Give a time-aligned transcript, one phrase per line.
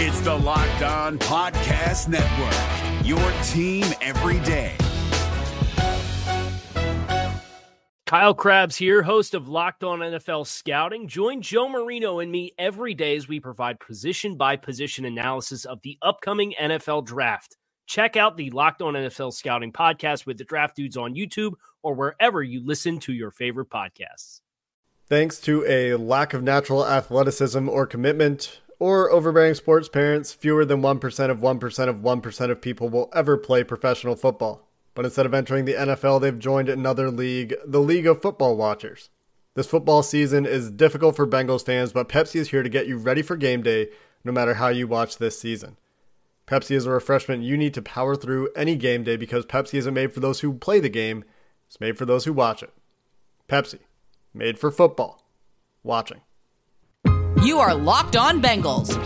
[0.00, 3.18] It's the Locked On Podcast Network, your
[3.48, 4.76] team every day.
[8.06, 11.08] Kyle Crabbs here, host of Locked On NFL Scouting.
[11.08, 15.80] Join Joe Marino and me every day as we provide position by position analysis of
[15.82, 17.56] the upcoming NFL draft.
[17.88, 21.94] Check out the Locked On NFL Scouting podcast with the Draft Dudes on YouTube or
[21.94, 24.42] wherever you listen to your favorite podcasts.
[25.08, 30.82] Thanks to a lack of natural athleticism or commitment, or overbearing sports parents, fewer than
[30.82, 34.68] 1% of 1% of 1% of people will ever play professional football.
[34.94, 39.10] But instead of entering the NFL, they've joined another league, the League of Football Watchers.
[39.54, 42.96] This football season is difficult for Bengals fans, but Pepsi is here to get you
[42.96, 43.88] ready for game day
[44.24, 45.76] no matter how you watch this season.
[46.46, 49.94] Pepsi is a refreshment you need to power through any game day because Pepsi isn't
[49.94, 51.24] made for those who play the game,
[51.66, 52.72] it's made for those who watch it.
[53.48, 53.80] Pepsi,
[54.32, 55.24] made for football.
[55.82, 56.22] Watching.
[57.36, 58.96] You are Locked On Bengals,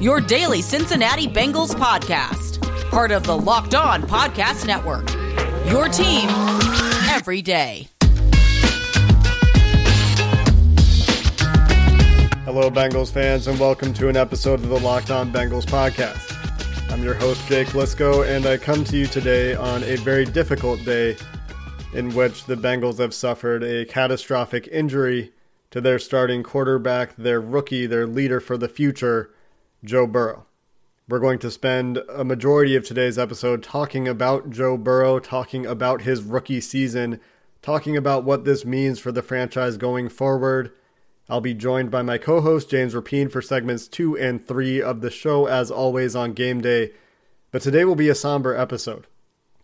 [0.00, 5.10] your daily Cincinnati Bengals podcast, part of the Locked On Podcast Network.
[5.68, 6.28] Your team
[7.10, 7.88] every day.
[12.44, 16.32] Hello, Bengals fans, and welcome to an episode of the Locked On Bengals podcast.
[16.92, 20.84] I'm your host, Jake Liskow, and I come to you today on a very difficult
[20.84, 21.16] day
[21.92, 25.32] in which the Bengals have suffered a catastrophic injury
[25.74, 29.34] to their starting quarterback, their rookie, their leader for the future,
[29.82, 30.46] Joe Burrow.
[31.08, 36.02] We're going to spend a majority of today's episode talking about Joe Burrow, talking about
[36.02, 37.18] his rookie season,
[37.60, 40.70] talking about what this means for the franchise going forward.
[41.28, 45.00] I'll be joined by my co host, James Rapien, for segments two and three of
[45.00, 46.92] the show, as always, on game day.
[47.50, 49.08] But today will be a somber episode.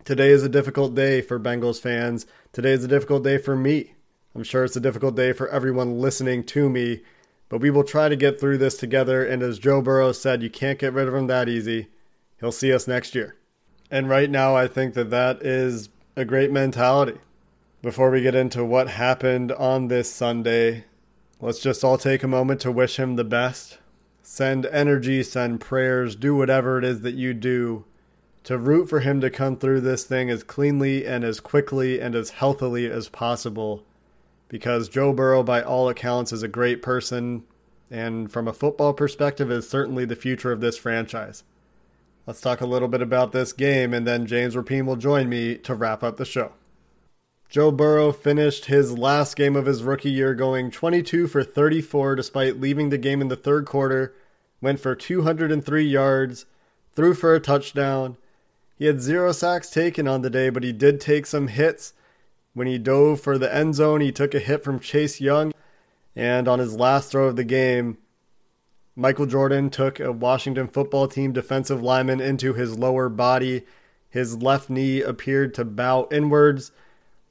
[0.04, 2.26] Today is a difficult day for Bengals fans.
[2.52, 3.94] Today is a difficult day for me.
[4.34, 7.00] I'm sure it's a difficult day for everyone listening to me,
[7.48, 9.24] but we will try to get through this together.
[9.24, 11.88] And as Joe Burrow said, you can't get rid of him that easy.
[12.38, 13.36] He'll see us next year.
[13.90, 17.18] And right now, I think that that is a great mentality.
[17.82, 20.84] Before we get into what happened on this Sunday,
[21.40, 23.78] let's just all take a moment to wish him the best.
[24.22, 27.84] Send energy, send prayers, do whatever it is that you do
[28.44, 32.14] to root for him to come through this thing as cleanly and as quickly and
[32.14, 33.84] as healthily as possible
[34.50, 37.44] because Joe Burrow, by all accounts, is a great person
[37.90, 41.42] and from a football perspective is certainly the future of this franchise.
[42.26, 45.56] Let's talk a little bit about this game, and then James Rapien will join me
[45.56, 46.52] to wrap up the show.
[47.48, 52.60] Joe Burrow finished his last game of his rookie year going 22 for 34 despite
[52.60, 54.14] leaving the game in the third quarter,
[54.60, 56.46] went for 203 yards,
[56.92, 58.16] threw for a touchdown.
[58.76, 61.92] He had zero sacks taken on the day, but he did take some hits
[62.54, 65.52] when he dove for the end zone, he took a hit from Chase Young.
[66.16, 67.98] And on his last throw of the game,
[68.96, 73.62] Michael Jordan took a Washington football team defensive lineman into his lower body.
[74.08, 76.72] His left knee appeared to bow inwards.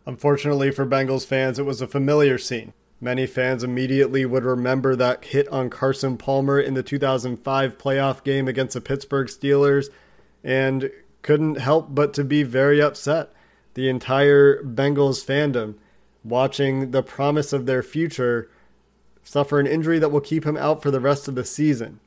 [0.06, 2.74] Unfortunately for Bengals fans, it was a familiar scene.
[3.02, 8.48] Many fans immediately would remember that hit on Carson Palmer in the 2005 playoff game
[8.48, 9.88] against the Pittsburgh Steelers
[10.44, 10.90] and
[11.22, 13.32] couldn't help but to be very upset
[13.80, 15.76] the entire Bengals fandom
[16.22, 18.52] watching the promise of their future
[19.24, 22.02] suffer an injury that will keep him out for the rest of the season.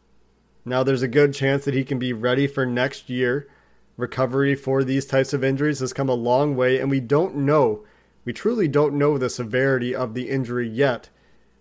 [0.66, 3.48] Now, there's a good chance that he can be ready for next year.
[3.96, 7.86] Recovery for these types of injuries has come a long way, and we don't know,
[8.26, 11.08] we truly don't know the severity of the injury yet,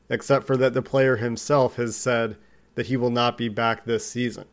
[0.09, 2.35] except for that the player himself has said
[2.75, 4.43] that he will not be back this season.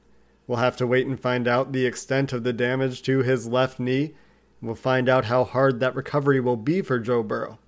[0.46, 3.80] We'll have to wait and find out the extent of the damage to his left
[3.80, 4.14] knee
[4.60, 7.58] We'll find out how hard that recovery will be for Joe Burrow.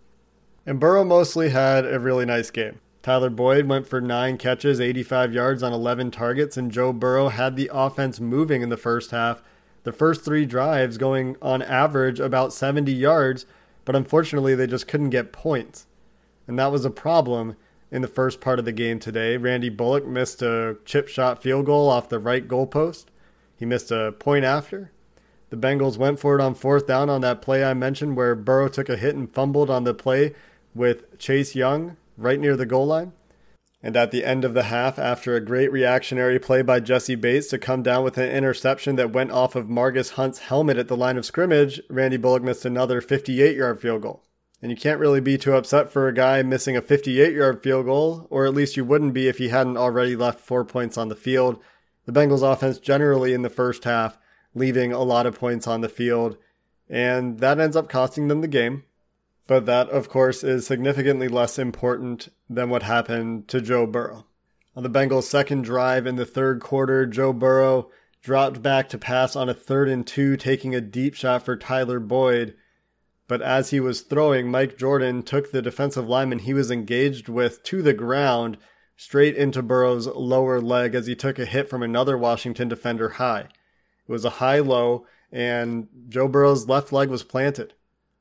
[0.67, 2.81] And Burrow mostly had a really nice game.
[3.03, 7.56] Tyler Boyd went for nine catches, 85 yards on 11 targets, and Joe Burrow had
[7.56, 9.43] the offense moving in the first half.
[9.84, 13.47] The first three drives going on average about 70 yards,
[13.87, 15.87] but unfortunately they just couldn't get points.
[16.47, 17.57] And that was a problem
[17.91, 19.39] in the first part of the game today.
[19.39, 23.07] Randy Bullock missed a chip shot field goal off the right goalpost.
[23.57, 24.91] He missed a point after.
[25.50, 28.68] The Bengals went for it on fourth down on that play I mentioned where Burrow
[28.68, 30.34] took a hit and fumbled on the play
[30.74, 33.12] with Chase Young right near the goal line.
[33.82, 37.48] And at the end of the half, after a great reactionary play by Jessie Bates
[37.48, 40.97] to come down with an interception that went off of Margus Hunt's helmet at the
[40.97, 44.22] line of scrimmage, Randy Bullock missed another 58 yard field goal.
[44.62, 47.86] And you can't really be too upset for a guy missing a 58 yard field
[47.86, 51.08] goal, or at least you wouldn't be if he hadn't already left four points on
[51.08, 51.58] the field.
[52.04, 54.18] The Bengals offense generally in the first half
[54.54, 56.36] leaving a lot of points on the field,
[56.88, 58.84] and that ends up costing them the game.
[59.47, 64.26] But that, of course, is significantly less important than what happened to Joe Burrow.
[64.76, 67.91] On the Bengals' second drive in the third quarter, Joe Burrow
[68.22, 71.98] dropped back to pass on a third and two, taking a deep shot for Tyler
[71.98, 72.54] Boyd.
[73.26, 77.62] But as he was throwing, Mike Jordan took the defensive lineman he was engaged with
[77.64, 78.56] to the ground,
[78.97, 83.48] straight into Burrow's lower leg as he took a hit from another Washington defender high.
[84.10, 87.74] It was a high low, and Joe Burrow's left leg was planted.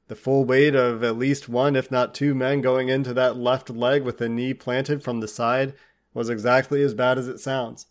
[0.08, 3.72] The full weight of at least one, if not two men going into that left
[3.72, 5.74] leg with the knee planted from the side
[6.14, 7.88] was exactly as bad as it sounds.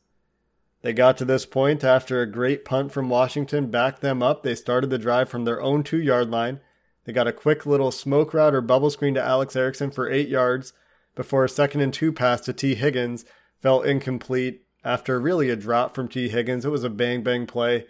[0.83, 4.45] They got to this point after a great punt from Washington backed them up.
[4.45, 6.61] They started the drive from their own two yard line.
[7.05, 10.29] They got a quick little smoke route or bubble screen to Alex Erickson for eight
[10.29, 10.73] yards
[11.17, 13.25] before a second and two pass to Tee Higgins
[13.61, 16.64] fell incomplete after really a drop from Tee Higgins.
[16.64, 17.85] It was a bang bang play,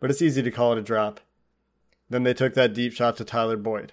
[0.00, 1.20] but it's easy to call it a drop.
[2.10, 3.92] Then they took that deep shot to Tyler Boyd.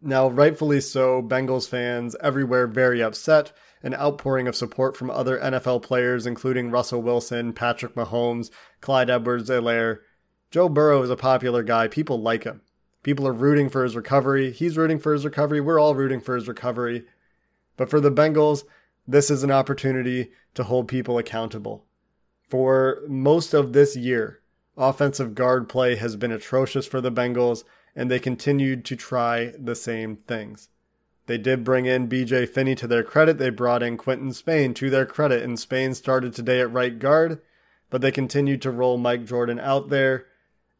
[0.00, 3.52] Now, rightfully so, Bengals fans everywhere very upset
[3.82, 8.50] an outpouring of support from other NFL players, including Russell Wilson, Patrick Mahomes,
[8.80, 9.98] Clyde Edwards Helaire.
[10.50, 11.88] Joe Burrow is a popular guy.
[11.88, 12.62] People like him.
[13.02, 14.52] People are rooting for his recovery.
[14.52, 15.60] He's rooting for his recovery.
[15.60, 17.04] We're all rooting for his recovery.
[17.76, 18.64] But for the Bengals,
[19.06, 21.84] this is an opportunity to hold people accountable.
[22.48, 24.40] For most of this year,
[24.76, 27.64] offensive guard play has been atrocious for the Bengals,
[27.94, 30.68] and they continued to try the same things.
[31.26, 33.38] They did bring in BJ Finney to their credit.
[33.38, 37.40] They brought in Quinton Spain to their credit, and Spain started today at right guard,
[37.90, 40.26] but they continued to roll Mike Jordan out there.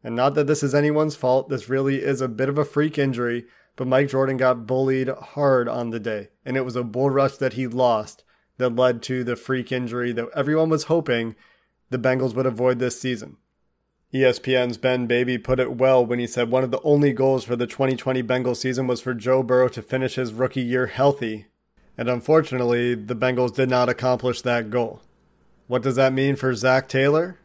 [0.03, 2.97] And not that this is anyone's fault, this really is a bit of a freak
[2.97, 3.45] injury,
[3.77, 7.37] but Mike Jordan got bullied hard on the day, and it was a bull rush
[7.37, 8.25] that he lost
[8.57, 11.35] that led to the freak injury that everyone was hoping
[11.89, 13.37] the Bengals would avoid this season.
[14.13, 17.55] ESPN's Ben Baby put it well when he said one of the only goals for
[17.55, 21.45] the 2020 Bengals season was for Joe Burrow to finish his rookie year healthy.
[21.97, 25.01] And unfortunately, the Bengals did not accomplish that goal.
[25.67, 27.37] What does that mean for Zac Taylor?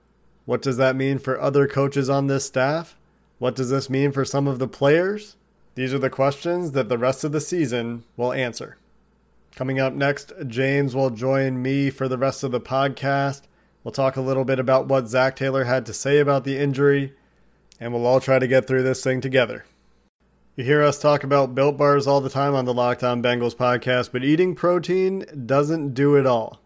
[0.44, 2.96] What does that mean for other coaches on this staff?
[3.38, 5.36] What does this mean for some of the players?
[5.74, 8.76] These are the questions that the rest of the season will answer.
[9.54, 13.42] Coming up next, James will join me for the rest of the podcast.
[13.82, 17.14] We'll talk a little bit about what Zac Taylor had to say about the injury,
[17.80, 19.64] and we'll all try to get through this thing together.
[20.56, 23.56] You hear us talk about built bars all the time on the Locked On Bengals
[23.56, 26.60] podcast, but eating protein doesn't do it all.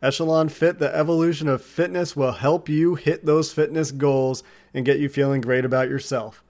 [0.00, 5.00] Echelon Fit, the evolution of fitness, will help you hit those fitness goals and get
[5.00, 6.41] you feeling great about yourself.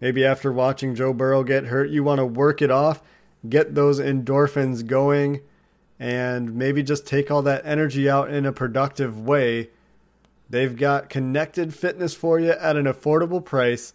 [0.00, 3.02] Maybe after watching Joe Burrow get hurt, you want to work it off,
[3.48, 5.40] get those endorphins going,
[5.98, 9.68] and maybe just take all that energy out in a productive way.
[10.48, 13.92] They've got connected fitness for you at an affordable price,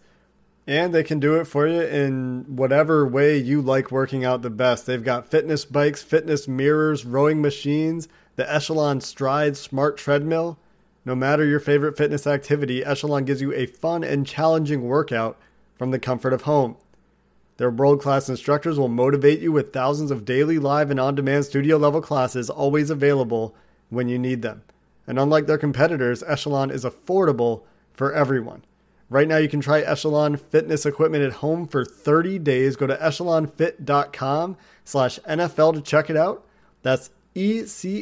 [0.68, 4.50] and they can do it for you in whatever way you like working out the
[4.52, 4.86] best.
[4.86, 10.60] They've got fitness bikes, fitness mirrors, rowing machines, the Echelon Stride Smart Treadmill.
[11.04, 15.38] No matter your favorite fitness activity, Echelon gives you a fun and challenging workout
[15.78, 16.78] from the comfort of home.
[17.58, 21.46] Their world class instructors will motivate you with thousands of daily live and on demand
[21.46, 23.56] studio level classes always available
[23.90, 24.64] when you need them.
[25.08, 27.64] And unlike their competitors, Echelon is affordable
[27.94, 28.66] for everyone.
[29.10, 32.76] Right now, you can try Echelon fitness equipment at home for 30 days.
[32.76, 36.44] Go to echelonfit.com slash NFL to check it out.
[36.82, 38.00] That's E-C-H-E-L-O-N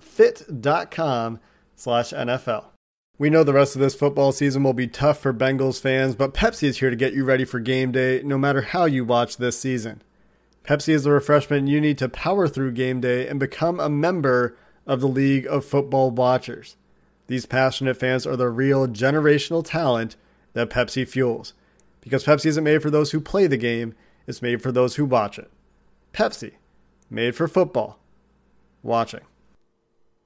[0.00, 1.40] fit.com
[1.76, 2.64] slash NFL.
[3.18, 6.34] We know the rest of this football season will be tough for Bengals fans, but
[6.34, 9.38] Pepsi is here to get you ready for game day no matter how you watch
[9.38, 10.02] this season.
[10.64, 14.54] Pepsi is the refreshment you need to power through game day and become a member
[14.86, 16.76] of the League of Football Watchers.
[17.26, 20.16] These passionate fans are the real generational talent
[20.52, 21.54] that Pepsi fuels.
[22.02, 23.94] Because Pepsi isn't made for those who play the game,
[24.26, 25.50] it's made for those who watch it.
[26.12, 26.52] Pepsi,
[27.08, 27.98] made for football.
[28.82, 29.22] Watching.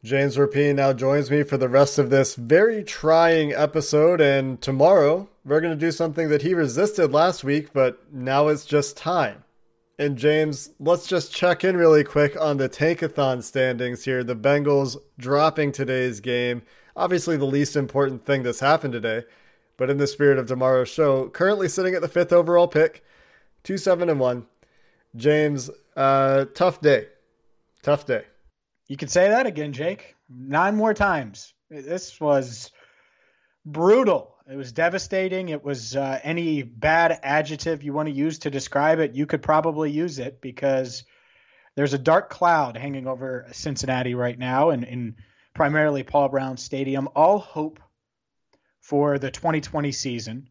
[0.02, 5.28] James Rapien now joins me for the rest of this very trying episode, and tomorrow
[5.44, 9.44] we're going to do something that he resisted last week, but now it's just time.
[9.98, 14.24] And James, let's just check in really quick on the Tankathon standings here.
[14.24, 16.62] The Bengals dropping today's game.
[16.96, 19.24] Obviously, the least important thing that's happened today,
[19.76, 23.04] but in the spirit of tomorrow's show, currently sitting at the fifth overall pick,
[23.64, 24.46] 2 7 and 1.
[25.14, 27.08] James, uh, tough day.
[27.82, 28.24] Tough day.
[28.90, 30.16] You could say that again, Jake.
[30.28, 31.54] Nine more times.
[31.70, 32.72] This was
[33.64, 34.34] brutal.
[34.50, 35.50] It was devastating.
[35.50, 39.42] It was uh, any bad adjective you want to use to describe it, you could
[39.42, 41.04] probably use it because
[41.76, 45.14] there's a dark cloud hanging over Cincinnati right now and in
[45.54, 47.08] primarily Paul Brown Stadium.
[47.14, 47.78] All hope
[48.80, 50.48] for the 2020 season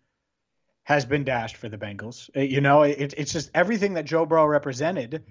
[0.83, 2.29] has been dashed for the Bengals.
[2.33, 5.25] Uh, you know, it, it's just everything that Joe Burrow represented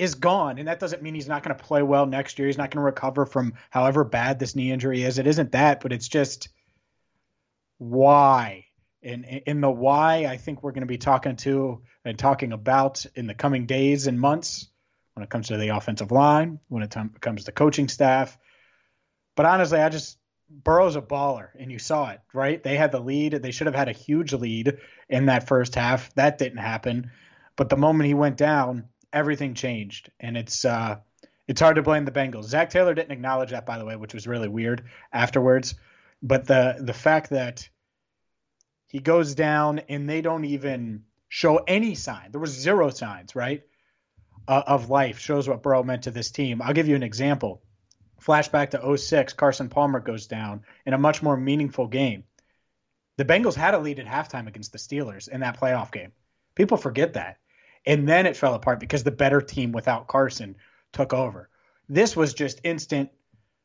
[0.00, 0.58] is gone.
[0.58, 2.48] And that doesn't mean he's not going to play well next year.
[2.48, 5.18] He's not going to recover from however bad this knee injury is.
[5.18, 6.48] It isn't that, but it's just
[7.78, 8.66] why.
[9.02, 13.06] And in the why, I think we're going to be talking to and talking about
[13.14, 14.68] in the coming days and months
[15.14, 18.36] when it comes to the offensive line, when it comes to coaching staff.
[19.36, 20.18] But honestly, I just
[20.50, 22.62] Burrow's a baller, and you saw it, right?
[22.62, 23.32] They had the lead.
[23.34, 24.78] They should have had a huge lead
[25.08, 26.12] in that first half.
[26.14, 27.10] That didn't happen.
[27.56, 30.98] But the moment he went down, everything changed, and it's uh,
[31.48, 32.44] it's hard to blame the Bengals.
[32.44, 35.74] Zac Taylor didn't acknowledge that, by the way, which was really weird afterwards.
[36.22, 37.68] But the the fact that
[38.86, 42.32] he goes down and they don't even show any sign.
[42.32, 43.62] There was zero signs, right,
[44.48, 45.18] uh, of life.
[45.18, 46.60] Shows what Burrow meant to this team.
[46.60, 47.62] I'll give you an example.
[48.20, 52.24] Flashback to 06, Carson Palmer goes down in a much more meaningful game.
[53.16, 56.12] The Bengals had a lead at halftime against the Steelers in that playoff game.
[56.54, 57.38] People forget that.
[57.86, 60.56] And then it fell apart because the better team without Carson
[60.92, 61.48] took over.
[61.88, 63.10] This was just instant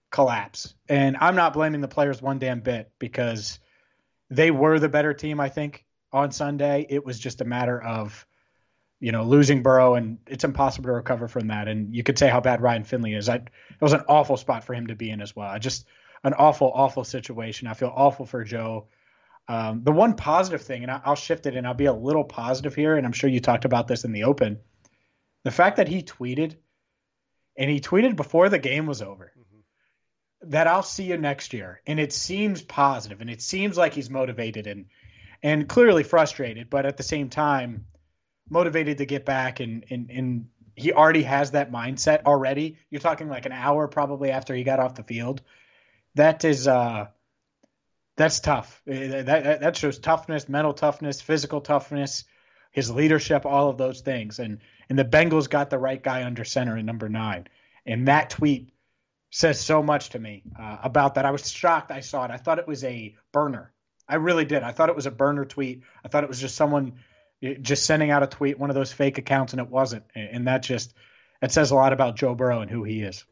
[0.10, 0.74] collapse.
[0.88, 3.60] And I'm not blaming the players one damn bit because
[4.30, 6.86] they were the better team, I think, on Sunday.
[6.90, 8.26] It was just a matter of,
[9.00, 11.68] you know, losing Burrow, and it's impossible to recover from that.
[11.68, 13.28] And you could say how bad Ryan Finley is.
[13.28, 15.50] I, it was an awful spot for him to be in as well.
[15.50, 15.86] I just
[16.24, 17.68] an awful, awful situation.
[17.68, 18.88] I feel awful for Joe.
[19.48, 22.74] Um, the one positive thing, and I'll shift it and I'll be a little positive
[22.74, 24.60] here, and I'm sure you talked about this in the open.
[25.44, 26.56] The fact that he tweeted,
[27.56, 30.50] and he tweeted before the game was over, mm-hmm.
[30.50, 34.10] that I'll see you next year, and it seems positive, and it seems like he's
[34.10, 34.86] motivated and
[35.44, 37.86] and clearly frustrated, but at the same time
[38.50, 42.78] motivated to get back, and and and he already has that mindset already.
[42.90, 45.42] You're talking like an hour probably after he got off the field.
[46.16, 47.08] That is uh
[48.18, 48.82] that's tough.
[48.88, 52.24] Eh, that that shows toughness, mental toughness, physical toughness,
[52.72, 54.40] his leadership, all of those things.
[54.40, 57.48] And and the Bengals got the right guy under center in number nine.
[57.86, 58.72] And that tweet
[59.32, 61.26] says so much to me uh, about that.
[61.26, 61.92] I was shocked.
[61.92, 62.32] I saw it.
[62.32, 63.74] I thought it was a burner.
[64.08, 64.64] I really did.
[64.64, 65.84] I thought it was a burner tweet.
[66.04, 66.94] I thought it was just someone
[67.42, 70.04] eh, just sending out a tweet, one of those fake accounts, and it wasn't.
[70.16, 70.94] And that just
[71.42, 73.26] it says a lot about Joe Burrow and who he is.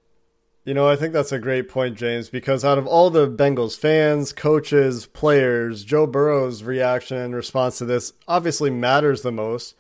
[0.66, 3.78] You know, I think that's a great point, James, because out of all the Bengals
[3.78, 9.76] fans, coaches, players, Joe Burrow's reaction and response to this obviously matters the most,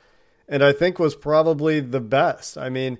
[0.46, 2.58] and I think was probably the best.
[2.58, 2.98] I mean,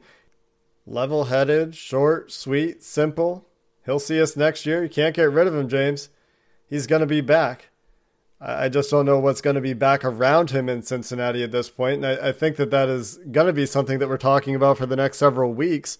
[0.88, 3.46] level headed, short, sweet, simple.
[3.86, 4.84] He'll see us next year.
[4.84, 6.08] You can't get rid of him, James.
[6.70, 7.70] He's going to be back.
[8.40, 11.70] I just don't know what's going to be back around him in Cincinnati at this
[11.70, 12.04] point.
[12.04, 14.78] And I, I think that that is going to be something that we're talking about
[14.78, 15.98] for the next several weeks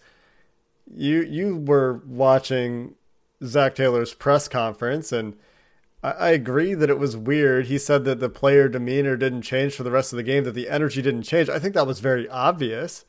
[0.92, 2.96] you you were watching
[3.44, 5.36] Zac Taylor's press conference, and
[6.04, 7.68] I, I agree that it was weird.
[7.68, 10.52] He said that the player demeanor didn't change for the rest of the game, that
[10.52, 11.50] the energy didn't change.
[11.50, 13.06] I think that was very obvious.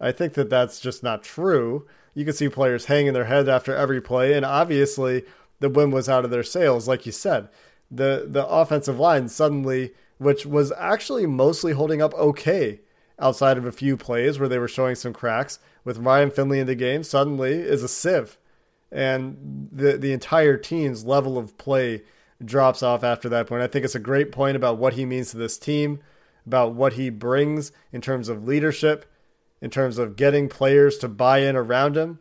[0.00, 1.86] I think that that's just not true.
[2.14, 5.24] You could see players hanging their head after every play, and obviously
[5.60, 7.48] the wind was out of their sails, like you said.
[7.90, 12.80] The the offensive line suddenly, which was actually mostly holding up okay
[13.18, 16.66] outside of a few plays where they were showing some cracks, with Ryan Finley in
[16.66, 18.36] the game suddenly is a sieve.
[18.92, 22.02] And the the entire team's level of play
[22.44, 23.62] drops off after that point.
[23.62, 26.00] I think it's a great point about what he means to this team,
[26.46, 29.06] about what he brings in terms of leadership,
[29.60, 32.18] in terms of getting players to buy in around him.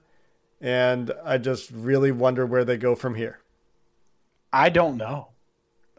[0.61, 3.39] And I just really wonder where they go from here.
[4.53, 5.29] I don't know.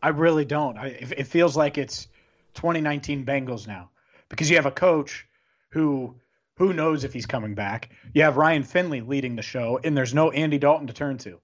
[0.02, 0.78] I really don't.
[0.78, 2.08] I, it feels like it's
[2.54, 3.90] 2019 Bengals now
[4.28, 5.26] because you have a coach
[5.70, 6.16] who
[6.56, 7.90] who knows if he's coming back?
[8.14, 11.40] You have Ryan Finley leading the show, and there's no Andy Dalton to turn to.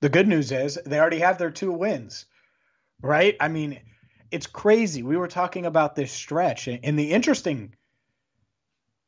[0.00, 2.24] The good news is they already have their two wins,
[3.02, 3.36] right?
[3.38, 3.78] I mean,
[4.30, 5.02] it's crazy.
[5.02, 7.74] We were talking about this stretch, and the interesting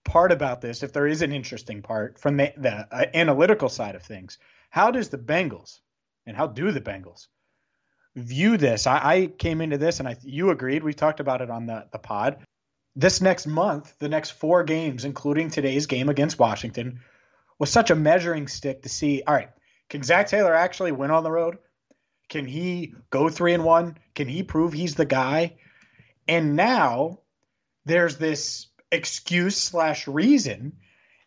[0.05, 3.95] part about this, if there is an interesting part from the, the uh, analytical side
[3.95, 4.39] of things,
[4.71, 5.81] how does the Bengals
[6.27, 7.29] and how do the Bengals
[8.17, 8.87] view this?
[8.87, 10.83] I, I came into this and I you agreed.
[10.83, 12.45] We talked about it on the the pod
[12.95, 17.01] this next month, the next four games, including today's game against Washington,
[17.59, 19.23] was such a measuring stick to see.
[19.27, 19.51] All right,
[19.89, 21.59] can Zac Taylor actually win on the road?
[22.29, 23.99] Can he go three and one?
[24.15, 25.57] Can he prove he's the guy?
[26.29, 27.21] And now
[27.85, 30.79] there's this excuse slash reason.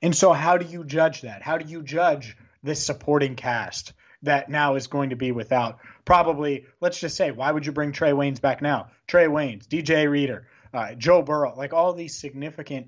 [0.01, 1.41] And so, how do you judge that?
[1.41, 3.93] How do you judge this supporting cast
[4.25, 7.91] that now is going to be without probably, let's just say, why would you bring
[7.91, 8.89] Trae Waynes back now?
[9.07, 12.87] Trae Waynes, DJ Reader, uh, Joe Burrow, like all these significant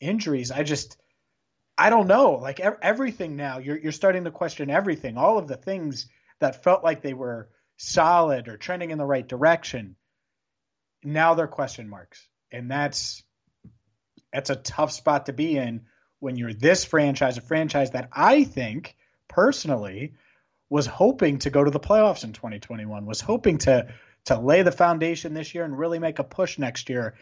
[0.00, 0.50] injuries.
[0.50, 0.96] I just,
[1.76, 2.32] I don't know.
[2.32, 5.18] Like ev- everything now, you're you're starting to question everything.
[5.18, 9.26] All of the things that felt like they were solid or trending in the right
[9.26, 9.96] direction,
[11.02, 13.22] now they're question marks, and that's
[14.32, 15.82] that's a tough spot to be in
[16.18, 18.96] when you're this franchise, a franchise that I think
[19.28, 20.14] personally
[20.68, 23.88] was hoping to go to the playoffs in 2021, was hoping to
[24.26, 27.14] to lay the foundation this year and really make a push next year.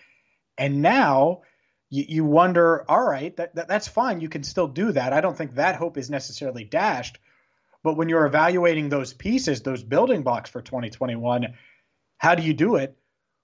[0.56, 1.42] And now
[1.90, 4.22] you, you wonder, all right, that, that that's fine.
[4.22, 5.12] You can still do that.
[5.12, 7.18] I don't think that hope is necessarily dashed.
[7.82, 11.54] But when you're evaluating those pieces, those building blocks for 2021,
[12.16, 12.96] how do you do it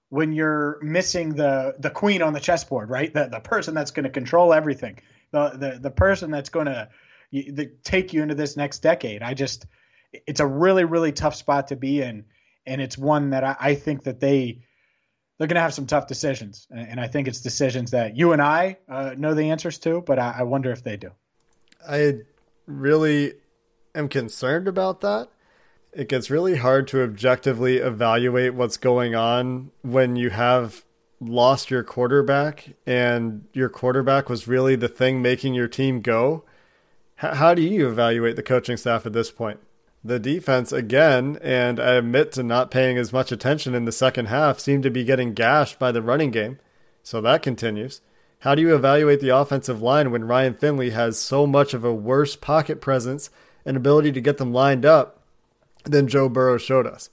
[0.09, 3.13] when you're missing the the queen on the chessboard, right?
[3.13, 4.99] The the person that's going to control everything,
[5.31, 6.89] the the the person that's going to
[7.83, 9.21] take you into this next decade.
[9.21, 9.67] I just
[10.13, 12.25] it's a really really tough spot to be in,
[12.65, 14.63] and it's one that I, I think that they
[15.37, 18.41] they're going to have some tough decisions, and I think it's decisions that you and
[18.41, 21.11] I uh, know the answers to, but I, I wonder if they do.
[21.87, 22.19] I
[22.67, 23.33] really
[23.95, 25.29] am concerned about that.
[25.93, 30.85] It gets really hard to objectively evaluate what's going on when you have
[31.19, 36.43] lost your quarterback and your quarterback was really the thing making your team go.
[37.21, 39.59] H- how do you evaluate the coaching staff at this point?
[40.03, 44.27] The defense, again, and I admit to not paying as much attention in the second
[44.27, 46.59] half, seemed to be getting gashed by the running game.
[47.03, 48.01] So that continues.
[48.39, 51.93] How do you evaluate the offensive line when Ryan Finley has so much of a
[51.93, 53.29] worse pocket presence
[53.65, 55.21] and ability to get them lined up
[55.83, 57.09] than Joe Burrow showed us.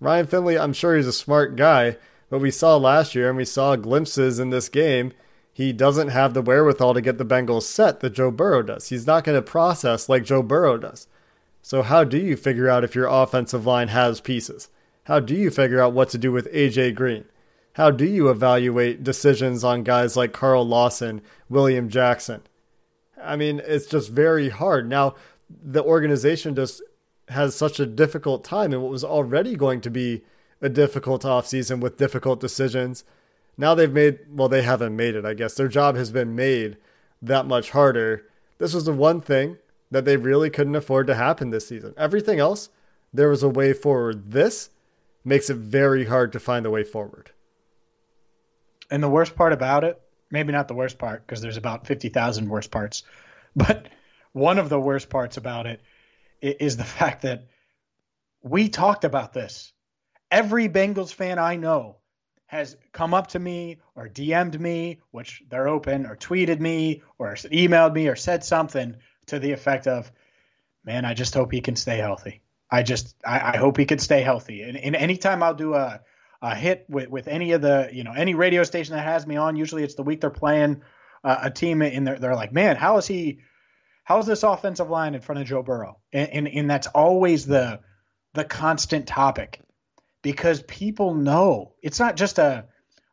[0.00, 1.96] Ryan Finley, I'm sure he's a smart guy,
[2.28, 5.12] but we saw last year and we saw glimpses in this game.
[5.52, 8.88] He doesn't have the wherewithal to get the Bengals set that Joe Burrow does.
[8.88, 11.06] He's not going to process like Joe Burrow does.
[11.62, 14.68] So, how do you figure out if your offensive line has pieces?
[15.04, 17.24] How do you figure out what to do with AJ Green?
[17.74, 22.42] How do you evaluate decisions on guys like Carl Lawson, William Jackson?
[23.22, 24.88] I mean, it's just very hard.
[24.88, 25.14] Now,
[25.48, 26.82] the organization just
[27.28, 30.22] has such a difficult time in what was already going to be
[30.60, 33.04] a difficult offseason with difficult decisions.
[33.56, 35.54] Now they've made, well, they haven't made it, I guess.
[35.54, 36.76] Their job has been made
[37.22, 38.26] that much harder.
[38.58, 39.58] This was the one thing
[39.90, 41.94] that they really couldn't afford to happen this season.
[41.96, 42.70] Everything else,
[43.12, 44.30] there was a way forward.
[44.30, 44.70] This
[45.24, 47.30] makes it very hard to find the way forward.
[48.90, 50.00] And the worst part about it,
[50.30, 53.02] maybe not the worst part, because there's about 50,000 worst parts,
[53.56, 53.88] but
[54.32, 55.82] one of the worst parts about it
[56.40, 57.46] is the fact that
[58.42, 59.72] we talked about this.
[60.30, 61.96] Every Bengals fan I know
[62.46, 67.34] has come up to me or DM'd me, which they're open, or tweeted me, or
[67.34, 68.96] emailed me, or said something
[69.30, 70.10] to the effect of,
[70.84, 72.42] "Man, I just hope he can stay healthy.
[72.70, 76.00] I just, I, I hope he can stay healthy." And, and anytime I'll do a
[76.42, 79.36] a hit with with any of the, you know, any radio station that has me
[79.36, 80.82] on, usually it's the week they're playing
[81.24, 83.40] uh, a team, and they're, they're like, "Man, how is he?"
[84.10, 85.98] how's this offensive line in front of Joe Burrow?
[86.12, 87.78] And, and, and that's always the
[88.34, 89.60] the constant topic
[90.22, 92.66] because people know it's not just a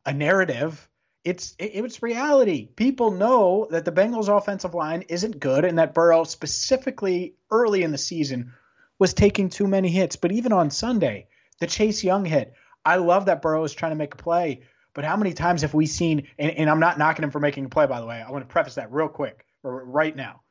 [0.08, 0.90] a narrative.
[1.28, 2.68] It's it's reality.
[2.68, 7.92] People know that the Bengals offensive line isn't good and that Burrow specifically early in
[7.92, 8.54] the season
[8.98, 10.16] was taking too many hits.
[10.16, 11.28] But even on Sunday,
[11.60, 12.54] the Chase Young hit,
[12.86, 14.62] I love that Burrow is trying to make a play.
[14.94, 16.30] But how many times have we seen?
[16.40, 18.24] And, and I'm not knocking him for making a play, by the way.
[18.26, 20.44] I want to preface that real quick, right now.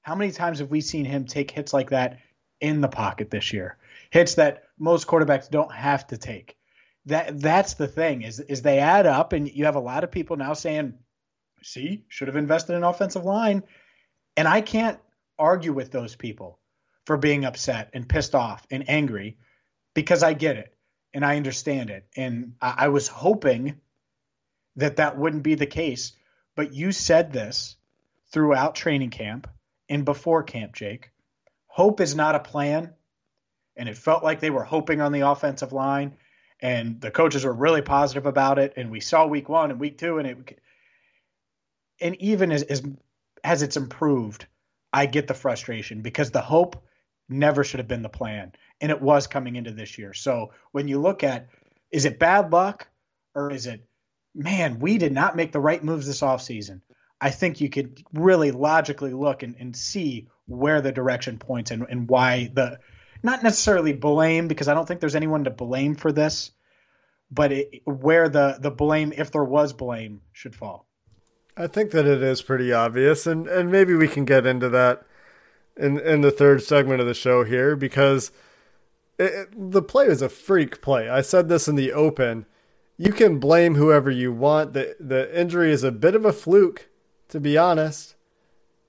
[0.00, 2.18] How many times have we seen him take hits like that
[2.60, 3.78] in the pocket this year?
[4.10, 6.56] Hits that most quarterbacks don't have to take.
[7.06, 10.10] That that's the thing is is they add up, and you have a lot of
[10.10, 10.94] people now saying,
[11.62, 13.64] "See, should have invested in offensive line,"
[14.36, 15.00] and I can't
[15.38, 16.60] argue with those people
[17.06, 19.38] for being upset and pissed off and angry
[19.94, 20.76] because I get it
[21.12, 23.80] and I understand it, and I, I was hoping
[24.76, 26.12] that that wouldn't be the case.
[26.54, 27.76] But you said this
[28.30, 29.48] throughout training camp
[29.88, 31.10] and before camp, Jake.
[31.66, 32.94] Hope is not a plan.
[33.76, 36.16] And it felt like they were hoping on the offensive line.
[36.62, 38.74] And the coaches were really positive about it.
[38.76, 40.18] And we saw week one and week two.
[40.18, 40.60] And it,
[42.00, 42.82] and even as, as,
[43.42, 44.46] as it's improved,
[44.92, 46.84] I get the frustration because the hope
[47.28, 48.52] never should have been the plan.
[48.80, 50.14] And it was coming into this year.
[50.14, 51.48] So when you look at,
[51.90, 52.86] is it bad luck
[53.34, 53.84] or is it,
[54.34, 56.80] man, we did not make the right moves this offseason?
[57.20, 61.86] I think you could really logically look and, and see where the direction points and,
[61.88, 62.78] and why the
[63.22, 66.50] not necessarily blame because I don't think there's anyone to blame for this,
[67.30, 70.86] but it, where the the blame, if there was blame, should fall.
[71.56, 75.02] I think that it is pretty obvious, and and maybe we can get into that
[75.76, 78.32] in in the third segment of the show here because
[79.18, 81.08] it, it, the play is a freak play.
[81.08, 82.46] I said this in the open.
[82.98, 84.72] You can blame whoever you want.
[84.72, 86.88] The the injury is a bit of a fluke
[87.32, 88.14] to be honest.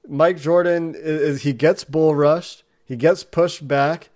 [0.05, 4.09] Mike Jordan is he gets bull rushed, he gets pushed back,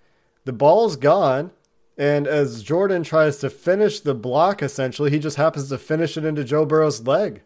[0.48, 1.52] the ball's gone,
[1.98, 6.24] and as Jordan tries to finish the block essentially, he just happens to finish it
[6.24, 7.42] into Joe Burrow's leg.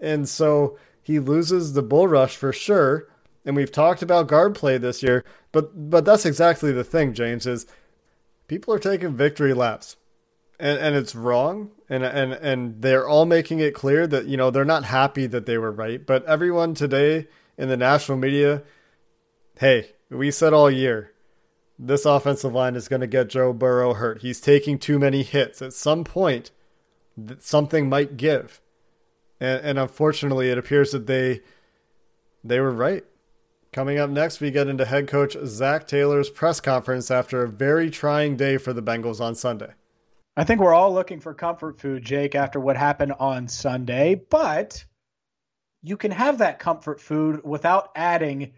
[0.00, 3.06] And so he loses the bull rush for sure.
[3.44, 7.46] And we've talked about guard play this year, but but that's exactly the thing, James,
[7.46, 7.68] is
[8.48, 9.96] people are taking victory laps.
[10.58, 11.70] And and it's wrong.
[11.88, 15.46] And and and they're all making it clear that, you know, they're not happy that
[15.46, 16.04] they were right.
[16.04, 18.64] But everyone today in the national media,
[19.60, 21.12] hey, we said all year,
[21.82, 24.20] this offensive line is going to get Joe Burrow hurt.
[24.20, 25.62] He's taking too many hits.
[25.62, 26.50] At some point,
[27.38, 28.60] something might give.
[29.40, 31.40] And, and unfortunately, it appears that they
[32.44, 33.04] they were right.
[33.72, 37.88] Coming up next, we get into head coach Zac Taylor's press conference after a very
[37.88, 39.72] trying day for the Bengals on Sunday.
[40.36, 44.84] I think we're all looking for comfort food, Jake, after what happened on Sunday, but
[45.82, 48.52] you can have that comfort food without adding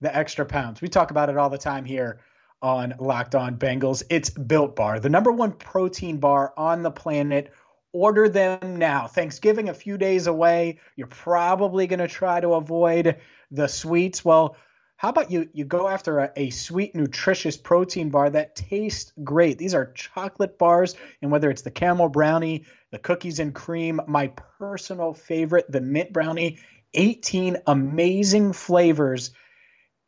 [0.00, 0.82] the extra pounds.
[0.82, 2.20] We talk about it all the time here
[2.62, 4.02] on Locked On Bengals.
[4.10, 7.52] It's Built Bar, the number one protein bar on the planet.
[7.92, 9.06] Order them now.
[9.06, 10.80] Thanksgiving a few days away.
[10.96, 13.16] You're probably going to try to avoid
[13.50, 14.24] the sweets.
[14.24, 14.56] Well,
[14.96, 19.58] how about you you go after a, a, sweet, nutritious protein bar that tastes great?
[19.58, 24.28] These are chocolate bars, and whether it's the caramel brownie, the cookies and cream, my
[24.58, 26.58] personal favorite, the mint brownie,
[26.94, 29.32] 18 amazing flavors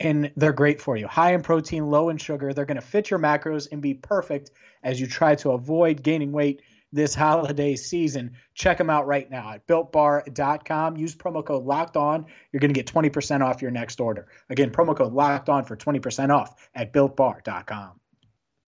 [0.01, 1.07] and they're great for you.
[1.07, 2.53] High in protein, low in sugar.
[2.53, 4.51] They're going to fit your macros and be perfect
[4.83, 8.33] as you try to avoid gaining weight this holiday season.
[8.55, 10.97] Check them out right now at builtbar.com.
[10.97, 12.27] Use promo code locked on.
[12.53, 14.29] You're going to get 20% off your next order.
[14.49, 18.01] Again, promo code locked on for 20% off at builtbar.com.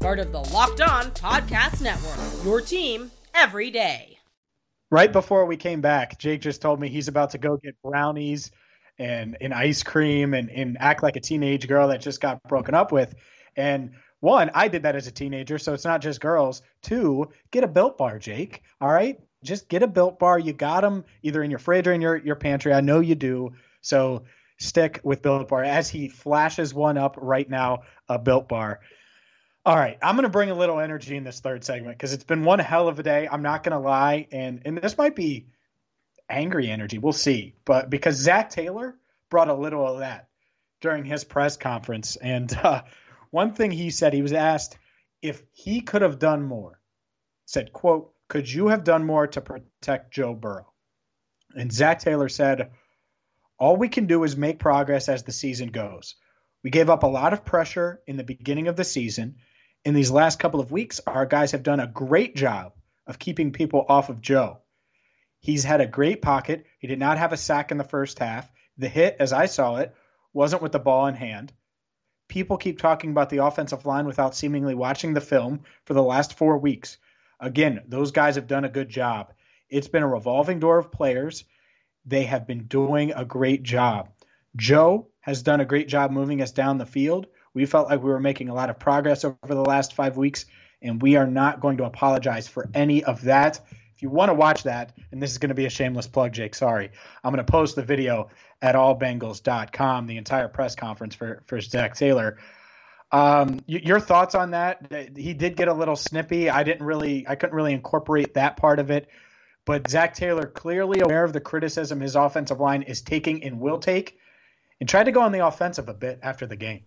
[0.00, 2.44] part of the Locked On Podcast Network.
[2.44, 4.18] Your team every day.
[4.90, 8.50] Right before we came back, Jake just told me he's about to go get brownies
[8.98, 12.74] and, and ice cream and, and act like a teenage girl that just got broken
[12.74, 13.14] up with.
[13.56, 16.62] And one, I did that as a teenager, so it's not just girls.
[16.80, 18.62] Two, get a built bar, Jake.
[18.80, 19.20] All right?
[19.44, 20.38] Just get a built bar.
[20.38, 22.72] You got them either in your fridge or in your, your pantry.
[22.72, 23.52] I know you do.
[23.80, 24.22] So
[24.58, 28.80] stick with built bar as he flashes one up right now, a built bar.
[29.68, 32.24] All right, I'm going to bring a little energy in this third segment because it's
[32.24, 33.28] been one hell of a day.
[33.30, 35.48] I'm not going to lie, and and this might be
[36.26, 36.96] angry energy.
[36.96, 38.96] We'll see, but because Zac Taylor
[39.28, 40.28] brought a little of that
[40.80, 42.82] during his press conference, and uh,
[43.30, 44.78] one thing he said, he was asked
[45.20, 46.80] if he could have done more.
[47.44, 50.72] Said, "quote Could you have done more to protect Joe Burrow?"
[51.54, 52.70] And Zac Taylor said,
[53.58, 56.14] "All we can do is make progress as the season goes."
[56.62, 59.36] We gave up a lot of pressure in the beginning of the season
[59.84, 62.72] in these last couple of weeks, our guys have done a great job
[63.06, 64.58] of keeping people off of Joe.
[65.40, 66.66] He's had a great pocket.
[66.78, 68.50] He did not have a sack in the first half.
[68.76, 69.94] The hit, as I saw it,
[70.32, 71.52] wasn't with the ball in hand.
[72.28, 76.34] People keep talking about the offensive line without seemingly watching the film for the last
[76.36, 76.98] four weeks.
[77.40, 79.32] Again, those guys have done a good job.
[79.70, 81.44] It's been a revolving door of players.
[82.04, 84.10] They have been doing a great job.
[84.56, 87.26] Joe has done a great job moving us down the field.
[87.58, 90.46] We felt like we were making a lot of progress over the last five weeks,
[90.80, 93.58] and we are not going to apologize for any of that.
[93.96, 96.30] If you want to watch that, and this is going to be a shameless plug,
[96.30, 96.92] Jake, sorry,
[97.24, 98.30] I'm going to post the video
[98.62, 102.38] at allbengals.com, the entire press conference for, for Zac Taylor.
[103.10, 105.12] Um, your thoughts on that?
[105.16, 106.48] He did get a little snippy.
[106.48, 109.08] I didn't really, I couldn't really incorporate that part of it.
[109.64, 113.80] But Zac Taylor, clearly aware of the criticism his offensive line is taking and will
[113.80, 114.16] take,
[114.78, 116.84] and tried to go on the offensive a bit after the game.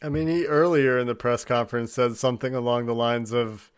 [0.00, 3.70] I mean, he earlier in the press conference said something along the lines of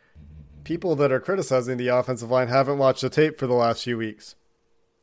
[0.64, 3.96] people that are criticizing the offensive line haven't watched the tape for the last few
[3.96, 4.34] weeks.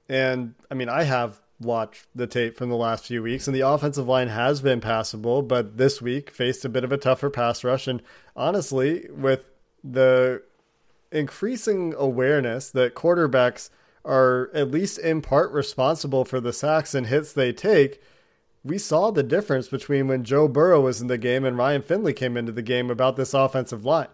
[0.08, 3.68] And I mean, I have watched the tape from the last few weeks, and the
[3.68, 7.64] offensive line has been passable, but this week faced a bit of a tougher pass
[7.64, 7.88] rush.
[7.88, 8.02] And
[8.36, 9.44] honestly, with
[9.84, 10.44] the
[11.12, 13.70] increasing awareness that quarterbacks
[14.06, 18.02] are at least in part responsible for the sacks and hits they take
[18.68, 22.14] we saw the difference between when Joe Burrow was in the game and Ryan Finley
[22.14, 24.10] came into the game about this offensive line.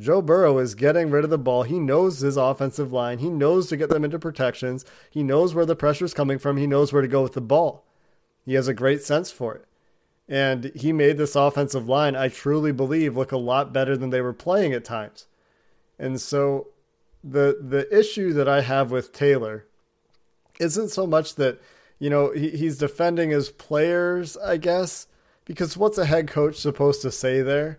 [0.00, 1.62] Joe Burrow is getting rid of the ball.
[1.64, 3.18] He knows his offensive line.
[3.18, 4.84] He knows to get them into protections.
[5.10, 6.56] He knows where the pressure is coming from.
[6.56, 7.84] He knows where to go with the ball.
[8.44, 9.66] He has a great sense for it.
[10.28, 14.22] And he made this offensive line, I truly believe, look a lot better than they
[14.22, 15.26] were playing at times.
[15.98, 16.68] And so
[17.22, 19.66] the the issue that I have with Taylor
[20.58, 21.60] isn't so much that
[22.02, 25.06] you know, he, he's defending his players, I guess,
[25.44, 27.78] because what's a head coach supposed to say there?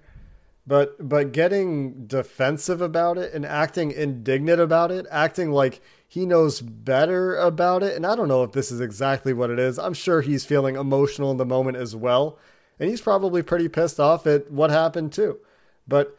[0.66, 6.62] But but getting defensive about it and acting indignant about it, acting like he knows
[6.62, 9.78] better about it, and I don't know if this is exactly what it is.
[9.78, 12.40] I'm sure he's feeling emotional in the moment as well,
[12.80, 15.40] and he's probably pretty pissed off at what happened too.
[15.86, 16.18] But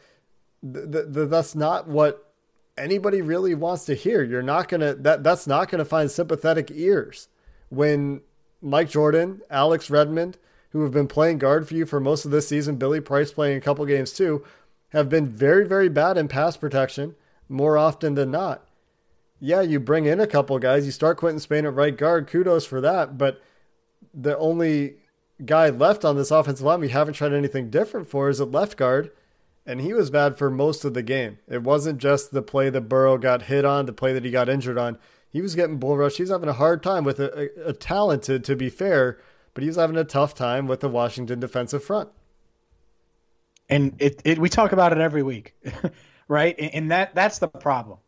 [0.62, 2.34] th- th- that's not what
[2.76, 4.22] anybody really wants to hear.
[4.22, 7.28] You're not gonna that that's not gonna find sympathetic ears
[7.74, 8.20] when
[8.60, 10.38] Mike Jordan, Alex Redmond,
[10.70, 13.56] who have been playing guard for you for most of this season, Billy Price playing
[13.56, 14.44] a couple games too,
[14.90, 17.14] have been very, very bad in pass protection
[17.48, 18.66] more often than not.
[19.40, 22.64] Yeah, you bring in a couple guys, you start Quinton Spain at right guard, kudos
[22.64, 23.42] for that, but
[24.12, 24.96] the only
[25.44, 28.76] guy left on this offensive line we haven't tried anything different for is at left
[28.76, 29.10] guard,
[29.66, 31.38] and he was bad for most of the game.
[31.48, 34.48] It wasn't just the play that Burrow got hit on, the play that he got
[34.48, 34.98] injured on.
[35.34, 36.18] He was getting bull rushed.
[36.18, 39.18] He was having a hard time with a, a, a talented, to be fair,
[39.52, 42.08] but he was having a tough time with the Washington defensive front.
[43.68, 45.56] And it, it we talk about it every week,
[46.28, 46.54] right?
[46.56, 47.98] And that that's the problem.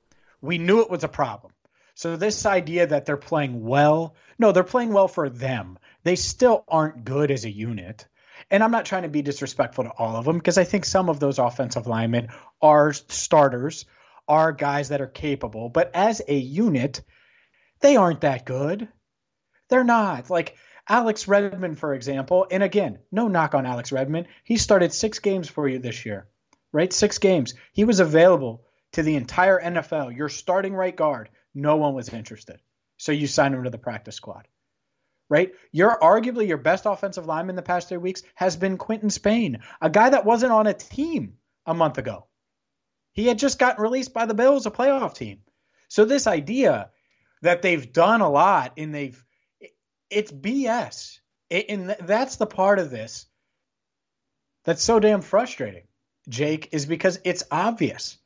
[0.41, 1.53] We knew it was a problem.
[1.97, 5.81] So this idea that they're playing well, no, they're playing well for them.
[6.05, 8.07] They still aren't good as a unit.
[8.53, 11.09] And I'm not trying to be disrespectful to all of them because I think some
[11.09, 12.29] of those offensive linemen
[12.63, 13.85] are starters,
[14.29, 17.03] are guys that are capable, but as a unit,
[17.81, 18.89] they aren't that good.
[19.69, 20.31] They're not.
[20.31, 20.57] Like
[20.89, 24.29] Alex Redmond, for example, and again, no knock on Alex Redmond.
[24.45, 26.29] He started six games for you this year,
[26.73, 26.93] right?
[26.93, 27.55] Six games.
[27.73, 30.17] He was available to the entire NFL.
[30.17, 31.29] You're starting right guard.
[31.55, 32.61] No one was interested.
[32.99, 34.47] So you signed him to the practice squad,
[35.29, 35.53] right?
[35.73, 39.91] You're arguably your best offensive lineman the past three weeks has been Quinton Spain, a
[39.91, 41.35] guy that wasn't on a team
[41.67, 42.27] a month ago.
[43.13, 45.41] He had just gotten released by the Bills, a playoff team.
[45.89, 46.91] So this idea
[47.43, 49.23] that they've done a lot and they've
[50.11, 51.19] it's BS.
[51.51, 53.27] And that's the part of this
[54.65, 55.85] that's so damn frustrating,
[56.29, 58.19] Jake, is because it's obvious.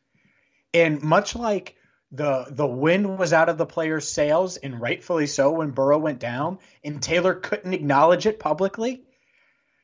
[0.72, 1.76] And much like
[2.12, 6.18] the the wind was out of the players' sails, and rightfully so when Burrow went
[6.18, 9.04] down, and Taylor couldn't acknowledge it publicly,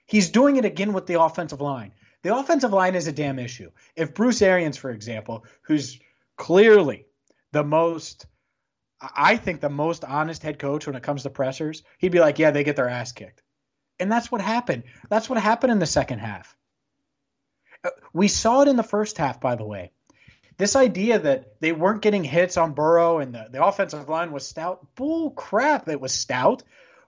[0.07, 1.93] he's doing it again with the offensive line.
[2.23, 3.71] The offensive line is a damn issue.
[3.95, 6.01] If Bruce Arians, for example, who's
[6.37, 7.07] clearly
[7.53, 8.27] the most
[9.01, 12.39] I think the most honest head coach when it comes to pressers, he'd be like,
[12.39, 13.43] yeah, they get their ass kicked.
[13.99, 14.85] And that's what happened.
[15.09, 16.57] That's what happened in the second half.
[17.85, 19.93] Uh, we saw it in the first half, by the way.
[20.59, 24.47] This idea that they weren't getting hits on Burrow and the, the offensive line was
[24.47, 26.63] stout, bull crap, it was stout.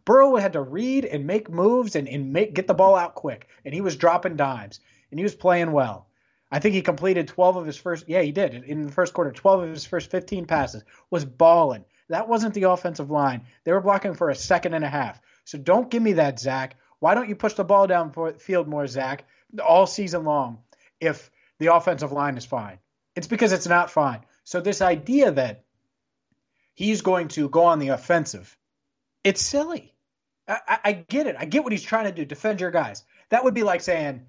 [0.04, 3.48] Burrow had to read and make moves and, and make get the ball out quick.
[3.64, 4.80] And he was dropping dimes.
[5.10, 6.07] And he was playing well.
[6.50, 8.04] I think he completed 12 of his first.
[8.08, 9.32] Yeah, he did in the first quarter.
[9.32, 11.84] 12 of his first 15 passes was balling.
[12.08, 13.42] That wasn't the offensive line.
[13.64, 15.20] They were blocking for a second and a half.
[15.44, 16.76] So don't give me that, Zac.
[17.00, 19.24] Why don't you push the ball down for field more, Zac,
[19.64, 20.58] all season long
[21.00, 22.78] if the offensive line is fine?
[23.14, 24.20] It's because it's not fine.
[24.44, 25.64] So this idea that
[26.74, 28.56] he's going to go on the offensive,
[29.22, 29.94] it's silly.
[30.46, 31.36] I, I, I get it.
[31.38, 32.24] I get what he's trying to do.
[32.24, 33.04] Defend your guys.
[33.28, 34.26] That would be like saying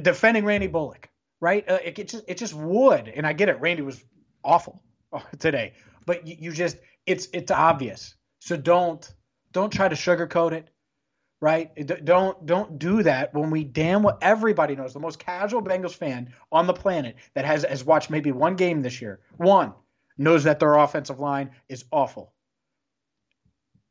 [0.00, 1.10] defending Randy Bullock
[1.44, 1.68] right?
[1.68, 3.60] Uh, it, it, just it just would, and I get it.
[3.60, 4.02] Randy was
[4.42, 4.82] awful
[5.38, 5.74] today,
[6.06, 8.14] but you, you just it's it's obvious.
[8.38, 9.06] So don't
[9.52, 10.70] don't try to sugarcoat it,
[11.42, 11.70] right?
[12.06, 16.32] Don't don't do that when we damn well everybody knows the most casual Bengals fan
[16.50, 19.74] on the planet that has has watched maybe one game this year, one
[20.16, 22.32] knows that their offensive line is awful.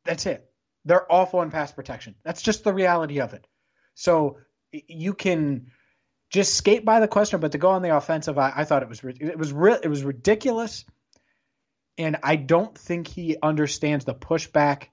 [0.04, 0.50] That's it.
[0.84, 2.16] They're awful in pass protection.
[2.24, 3.46] That's just the reality of it.
[3.94, 4.38] So
[4.72, 5.70] you can
[6.34, 8.88] just skate by the question, but to go on the offensive, I, I thought it
[8.88, 10.84] was it was it was ridiculous,
[11.96, 14.88] and I don't think he understands the pushback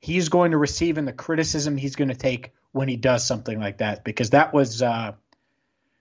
[0.00, 3.60] he's going to receive and the criticism he's going to take when he does something
[3.60, 5.12] like that because that was uh,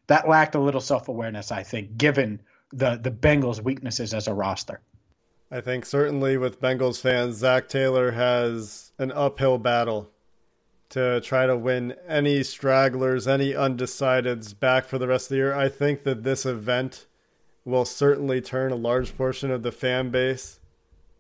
[0.08, 2.42] that lacked a little self awareness, I think, given
[2.72, 4.80] the the Bengals' weaknesses as a roster.
[5.52, 10.12] I think certainly with Bengals fans, Zac Taylor has an uphill battle
[10.90, 15.54] to try to win any stragglers, any undecideds back for the rest of the year.
[15.54, 17.06] I think that this event
[17.66, 20.60] will certainly turn a large portion of the fan base.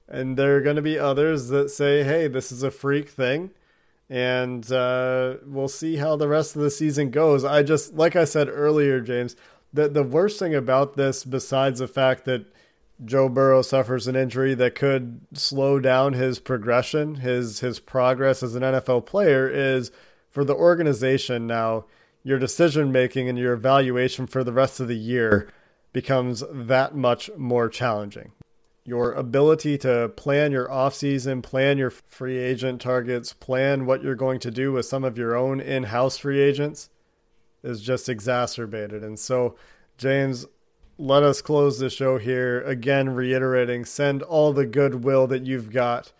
[0.07, 3.49] And there are going to be others that say, hey, this is a freak thing.
[4.07, 7.43] And uh, we'll see how the rest of the season goes.
[7.43, 9.35] I just, like I said earlier, James,
[9.73, 12.45] the, the worst thing about this, besides the fact that
[13.03, 18.55] Joe Burrow suffers an injury that could slow down his progression, his his progress as
[18.55, 19.91] an NFL player is
[20.29, 21.85] for the organization now
[22.23, 25.49] your decision making and your evaluation for the rest of the year
[25.93, 28.31] becomes that much more challenging.
[28.85, 34.39] your ability to plan your offseason, plan your free agent targets, plan what you're going
[34.39, 36.89] to do with some of your own in house free agents
[37.63, 39.03] is just exacerbated.
[39.03, 39.55] And so,
[39.97, 40.45] James,
[40.97, 42.61] let us close the show here.
[42.61, 46.11] Again, reiterating send all the goodwill that you've got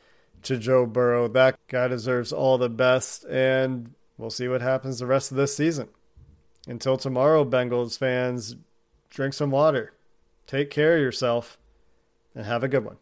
[0.43, 1.27] to Joe Burrow.
[1.27, 5.55] That guy deserves all the best, and we'll see what happens the rest of this
[5.55, 5.89] season.
[6.67, 8.55] Until tomorrow, Bengals fans,
[9.09, 9.93] drink some water,
[10.47, 11.57] take care of yourself,
[12.33, 12.97] and have a good one.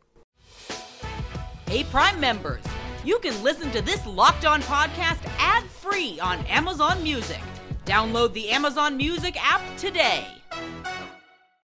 [1.68, 2.64] Hey, Prime members,
[3.04, 7.42] you can listen to this Locked On podcast ad free on Amazon Music.
[7.86, 10.28] Download the Amazon Music app today.